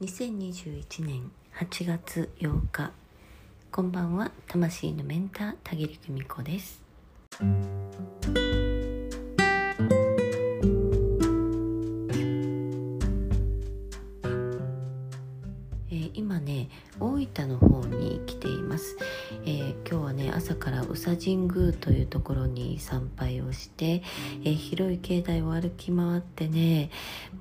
[0.00, 2.90] 2021年8月8日
[3.70, 4.32] こんばんは。
[4.48, 6.82] 魂のメンター田切久美子です。
[21.22, 24.02] 神宮というところに参拝をして、
[24.42, 26.90] え広い境内を歩き回ってね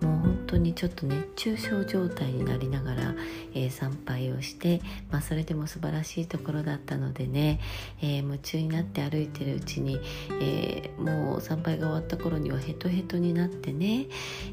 [0.02, 3.16] もう本当にちょっと熱中症状態になりながら、
[3.56, 7.62] え参拝をして、まあ、それでも素晴らしいところだったのでね、
[8.02, 10.00] えー夢中になって歩いてるうちに、
[10.42, 14.08] えもう参拝が終わった頃にはヘトヘトになってね、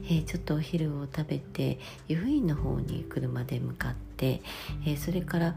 [0.08, 4.40] えちょっとお昼を食べて湯布院の方に車で向かって、
[4.86, 5.56] えそれから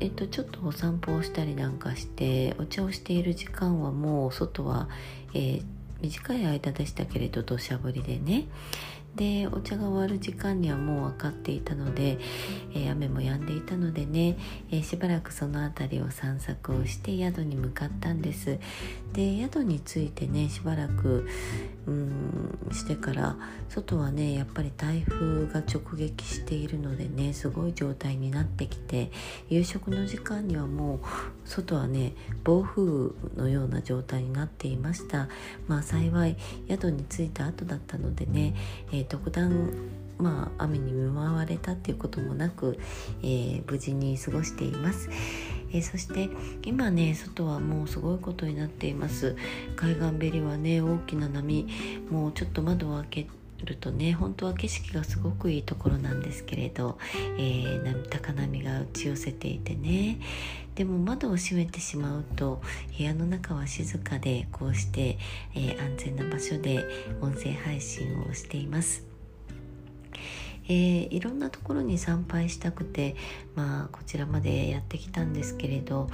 [0.00, 4.88] えっと、ちょっとお散歩をしたりなんかしてお茶をしている時間はもう外は、
[5.34, 5.64] えー
[6.00, 8.44] 短い間でしたけれど土砂降りでね。
[9.16, 12.18] でお茶が終わる時間にはもう分かっていたので、
[12.74, 14.36] えー雨も止んでいたのでね、
[14.70, 18.58] えーしばらくその辺りを散策をして宿に向かったんです。
[19.12, 21.26] で宿に着いてねしばらく
[21.86, 23.36] うんしてから
[23.70, 29.10] 外はねやっぱり台風が直撃しているのでねすごい状態になってきて
[29.48, 31.00] 夕食の時間にはもう
[31.44, 32.12] 外はね
[32.44, 35.28] 暴風のような状態になっていました。
[35.66, 36.36] まあ幸い
[36.68, 38.54] 宿に着いた後だったのでね、
[38.92, 39.72] えー特段
[40.18, 42.78] まあ雨に見舞われたっていうこともなく、
[43.22, 45.10] えー無事に過ごしています、
[45.72, 46.30] えーそして
[46.64, 49.36] 今ね外はもうすごいことになっています。
[49.76, 51.66] 海岸べりはね大きな波
[52.10, 53.26] もうちょっと窓を開け
[53.64, 56.98] るとね本当は景色がすごくいいところなんですけれど、
[57.38, 60.18] えー高波が打ち寄せていてね
[60.74, 62.60] でも窓を閉めてしまうと
[62.96, 65.18] 部屋の中は静かでこうして、
[65.54, 66.84] えー安全な場所で
[67.20, 69.05] 音声配信をしています。
[70.68, 73.16] えーいろんなところに参拝したくて、
[73.54, 76.08] まあ、こちらまでやってきたんですけれど、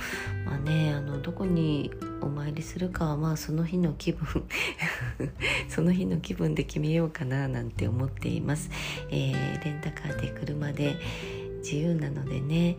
[0.45, 4.45] まあね、あのどこにお参りするかは、まあ、その日の気分
[5.69, 8.71] その日の気分で決めようかななんて思っています。
[9.11, 10.97] えーレンタカーで車で
[11.63, 12.77] 自由なのでね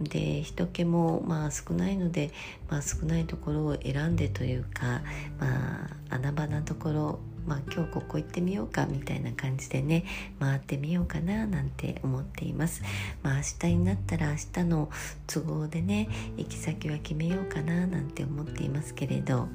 [0.00, 2.30] で人気もまあ少ないので、
[2.68, 5.02] まあ、少ないところを選んでというか、
[5.40, 10.04] まあ、穴場なところ、まあ、今日ここ行ってみようかみたいな感じでね
[10.40, 12.82] 回ってみようかななんて思っています。
[13.22, 14.90] まあ、明日になったら明日の
[15.26, 19.48] 都合でね行き先は決めようかななんて思っていますけれど。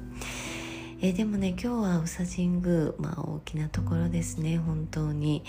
[1.04, 5.42] えでもね今日は宇佐神宮、まあ、大きなところですね本当に、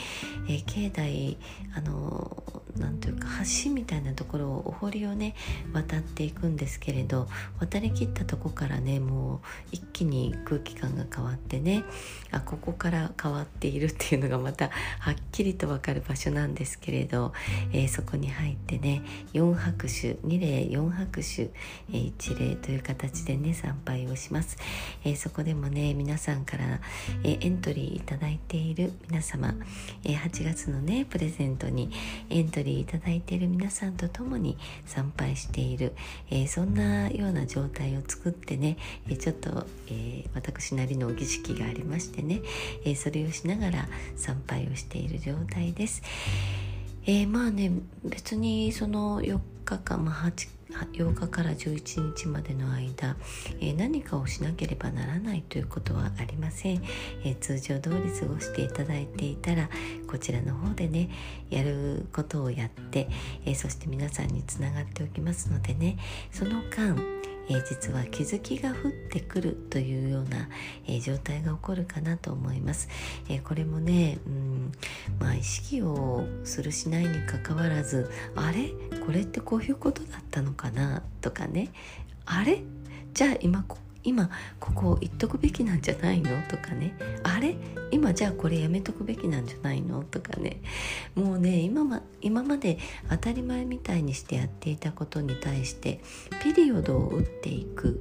[0.50, 1.38] え境内
[1.78, 2.44] あの
[2.76, 3.28] なんというか
[3.64, 5.36] 橋みたいなところをお堀をね
[5.72, 7.28] 渡っていくんですけれど
[7.60, 9.40] 渡りきったとこからねもう
[9.72, 11.84] 一気に空気感が変わってね
[12.32, 17.32] あここから変わっているっていうのがまたはっきりと分かる場所なんですけれど、
[17.72, 19.04] えーそこに入ってね
[19.34, 24.58] 4拍手2礼4拍手、えー1礼という形でね参拝をします。
[25.04, 26.80] えーでもね皆さんから、
[27.24, 29.54] えエントリーいただいている皆様、
[30.04, 31.92] え8月のねプレゼントに
[32.30, 35.94] エントリーいただいている皆さんと共に参拝している、
[36.30, 38.78] えそんなような状態を作ってね、
[39.10, 42.42] えちょっと、え私なりの儀式がありましてね、
[42.86, 46.02] えそれをしながら参拝をしている状態です。
[47.06, 47.72] えーまあね
[48.04, 50.50] 別にその4日間、まあ、8
[50.92, 53.16] 8日から11日までの間、
[53.60, 56.82] えー何かをしなければならないということはありません、
[57.24, 59.70] えー通常通り過ごしていただいていたら
[60.08, 61.10] こちらの方でね
[61.50, 63.10] やることをやって、
[63.46, 65.98] えそして皆さんにつながっておきますのでね
[66.32, 66.96] その間
[67.50, 70.50] えー実は気づきが降ってくるというような、
[70.88, 72.88] えー状態が起こるかなと思います、
[73.30, 74.72] えーこれもね、うん
[75.24, 78.74] まあ、意識をするしないにかかわらずあれ？
[79.06, 81.02] これってこういうことだったのかな？
[81.22, 81.70] とかね。
[82.26, 82.62] あれ？
[83.14, 84.30] じゃあ今こ今
[84.60, 86.42] ここ言っとくべきなんじゃないの？
[86.50, 86.98] とかね。
[87.24, 87.56] あれ？
[87.92, 90.04] 今じゃあこれやめとくべきなんじゃないの？
[90.04, 90.62] とかね。
[91.16, 92.78] もうね今ま今まで
[93.10, 96.02] 当たり前みたいにしてやっていたことに対して
[96.44, 97.98] ピリオドを打っていく、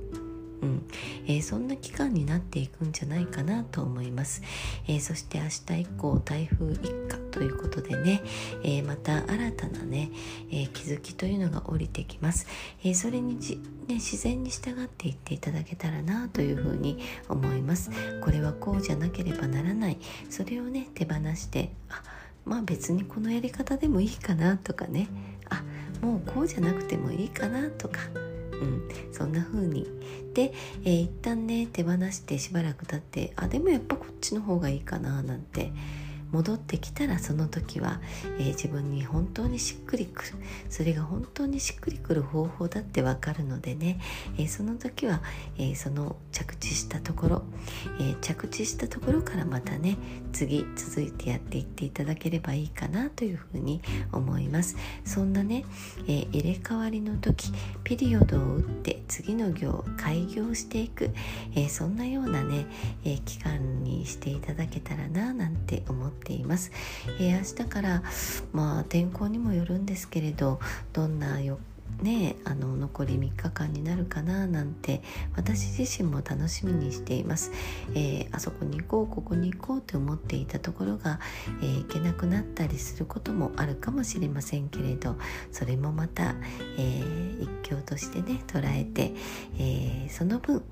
[0.63, 0.87] うん。
[1.27, 4.43] えーそんな期間になっていくんじゃないかなと思います、
[4.87, 8.23] えーそして明日以降台風一過ということでね、
[8.63, 10.11] えーまた新たなね、
[10.51, 12.47] え気づきというのが降りてきます、
[12.85, 13.57] えそれにじ、
[13.89, 16.99] ね、自然に従っていっていただけたらなというふうに
[17.29, 17.91] 思います。
[18.23, 19.99] これはこうじゃなければならない。
[20.31, 22.03] それをね手放してあ
[22.45, 25.09] まあ別にこのやり方でもいいかなとかね。
[25.49, 25.63] あ
[26.05, 28.01] もうこうじゃなくてもいいかなとか。
[28.53, 29.89] うん、そんな風に
[30.35, 30.53] で、
[30.85, 35.73] えー一旦ね手放してしばらく経ってあでもやっぱこっちの方がいいかななんて
[36.33, 38.01] 戻ってきたらその時は、
[38.39, 40.29] えー、自分に本当にしっくりくる
[40.71, 44.01] それが本当にしっくりくる方法だってわかるのでね、
[44.39, 45.23] えー、その時は、
[45.59, 47.43] えその着地したところ、
[48.01, 49.99] え着地したところからまたね
[50.33, 53.83] 次続いてやっていっていただければいいかなというふうに
[54.13, 54.77] 思います。
[55.05, 55.65] そんなね、
[56.09, 57.53] え入れ替わりの時
[57.85, 61.11] ピリオドを打って次の行開業していく、
[61.55, 62.67] えそんなようなね、
[63.05, 66.73] え期間にしていただけたらななんて思ってています、
[67.19, 68.03] えー、明日から
[68.53, 70.61] まあ天候にもよるんですけれど
[70.93, 71.39] どんな
[72.01, 75.03] ねあの残り3日間になるかななんて
[75.37, 77.53] 私自身も楽しみにしています、
[77.95, 81.21] えー、あそこに行こうここに行こうって思っていたところが、
[81.61, 85.17] えー、行けなくなったりすることもあるかもしれませんけれど
[85.51, 86.35] それもまた、
[86.79, 89.13] えー、一興としてね捉えて、
[89.59, 90.63] えその分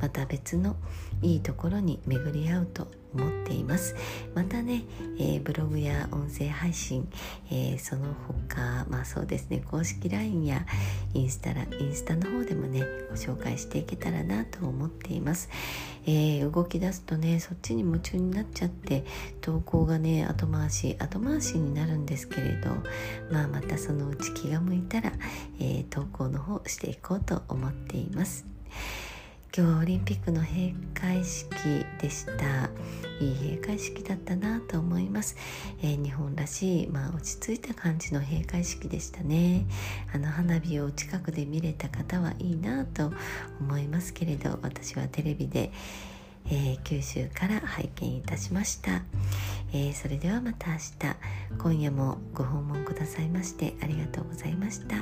[0.00, 0.76] また別の
[1.22, 3.94] いいところに巡り合うと思っています。
[4.34, 4.84] またね、
[5.18, 7.08] えー、ブログや音声配信、
[7.50, 10.66] えー、その他まあそうですね公式 LINE や
[11.14, 15.48] インスタラインスタの方でもねご紹介していけたらなと思っています、
[16.06, 19.04] えー、動き出すとねそっちに夢中になっちゃって
[19.40, 22.70] 投稿がね後回し後回しになるんですけれど
[23.30, 25.12] まあまたそのうち気が向いたら、
[25.60, 28.46] え投稿の方していこうと思っています。
[29.52, 31.50] 今日はオリンピックの閉会式
[32.00, 32.70] でした。
[33.20, 35.36] いい閉会式だったなと思います、
[35.82, 39.66] えー、日本らしい、まあ、落ち着いた感じの閉会式でしたね。
[40.14, 43.12] あの花火を近くで見れた方はいいなと
[43.60, 45.72] 思いますけれど私はテレビで
[46.46, 49.02] えー、九州から拝見いたしました、
[49.72, 50.90] えー、それではまた明日。
[51.58, 54.96] 今夜もご訪問くださいましてありがとうございました。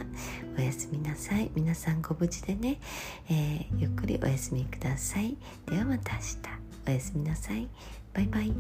[0.56, 1.50] おやすみなさい。
[1.54, 2.80] 皆さんご無事でね、
[3.30, 5.36] えー、ゆっくりお休みください。
[5.66, 6.36] ではまた明日。
[6.86, 7.68] おやすみなさい。
[8.14, 8.52] バイバイ。